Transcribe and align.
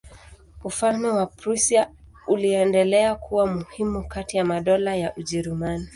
Ufalme 0.63 1.07
wa 1.07 1.25
Prussia 1.27 1.91
uliendelea 2.27 3.15
kuwa 3.15 3.47
muhimu 3.47 4.07
kati 4.07 4.37
ya 4.37 4.45
madola 4.45 4.95
ya 4.95 5.15
Ujerumani. 5.15 5.87